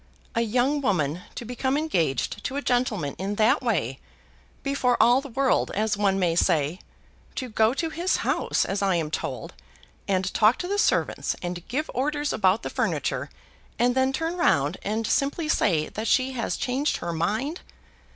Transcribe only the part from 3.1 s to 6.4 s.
in that way, before all the world, as one may